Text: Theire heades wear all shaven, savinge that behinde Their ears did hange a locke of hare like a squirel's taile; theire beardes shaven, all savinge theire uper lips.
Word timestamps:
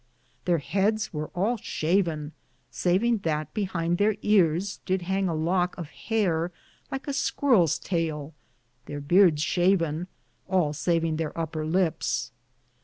Theire 0.47 0.57
heades 0.59 1.13
wear 1.13 1.27
all 1.35 1.57
shaven, 1.57 2.31
savinge 2.71 3.21
that 3.21 3.53
behinde 3.53 3.99
Their 3.99 4.15
ears 4.23 4.79
did 4.87 5.03
hange 5.03 5.29
a 5.29 5.33
locke 5.33 5.75
of 5.77 5.89
hare 5.91 6.51
like 6.91 7.07
a 7.07 7.13
squirel's 7.13 7.77
taile; 7.77 8.33
theire 8.87 8.99
beardes 8.99 9.43
shaven, 9.43 10.07
all 10.49 10.73
savinge 10.73 11.19
theire 11.19 11.33
uper 11.33 11.71
lips. 11.71 12.31